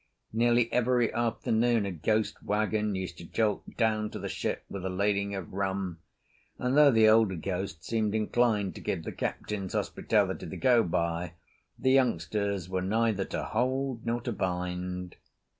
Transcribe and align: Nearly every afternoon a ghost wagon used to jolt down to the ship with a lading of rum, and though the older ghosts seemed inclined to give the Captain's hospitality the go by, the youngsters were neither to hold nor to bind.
Nearly 0.33 0.73
every 0.73 1.13
afternoon 1.13 1.85
a 1.85 1.91
ghost 1.91 2.41
wagon 2.41 2.95
used 2.95 3.19
to 3.19 3.23
jolt 3.23 3.77
down 3.77 4.09
to 4.09 4.17
the 4.17 4.27
ship 4.29 4.65
with 4.67 4.83
a 4.83 4.89
lading 4.89 5.35
of 5.35 5.53
rum, 5.53 5.99
and 6.57 6.75
though 6.75 6.89
the 6.89 7.07
older 7.07 7.35
ghosts 7.35 7.85
seemed 7.85 8.15
inclined 8.15 8.73
to 8.73 8.81
give 8.81 9.03
the 9.03 9.11
Captain's 9.11 9.73
hospitality 9.73 10.47
the 10.47 10.57
go 10.57 10.81
by, 10.81 11.33
the 11.77 11.91
youngsters 11.91 12.67
were 12.67 12.81
neither 12.81 13.25
to 13.25 13.43
hold 13.43 14.03
nor 14.03 14.19
to 14.21 14.31
bind. 14.31 15.17